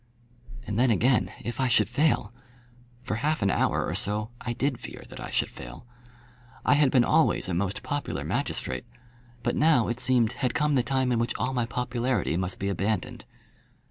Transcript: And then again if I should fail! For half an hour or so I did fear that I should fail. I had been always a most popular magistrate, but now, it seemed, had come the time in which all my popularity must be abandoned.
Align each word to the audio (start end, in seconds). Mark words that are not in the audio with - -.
And 0.65 0.79
then 0.79 0.89
again 0.89 1.31
if 1.43 1.59
I 1.59 1.67
should 1.67 1.87
fail! 1.87 2.33
For 3.03 3.17
half 3.17 3.43
an 3.43 3.51
hour 3.51 3.85
or 3.85 3.93
so 3.93 4.31
I 4.43 4.53
did 4.53 4.79
fear 4.79 5.03
that 5.09 5.19
I 5.19 5.29
should 5.29 5.51
fail. 5.51 5.85
I 6.65 6.73
had 6.73 6.89
been 6.89 7.03
always 7.03 7.47
a 7.47 7.53
most 7.53 7.83
popular 7.83 8.23
magistrate, 8.23 8.87
but 9.43 9.55
now, 9.55 9.89
it 9.89 9.99
seemed, 9.99 10.31
had 10.31 10.55
come 10.55 10.73
the 10.73 10.81
time 10.81 11.11
in 11.11 11.19
which 11.19 11.35
all 11.37 11.53
my 11.53 11.67
popularity 11.67 12.35
must 12.35 12.57
be 12.57 12.67
abandoned. 12.67 13.25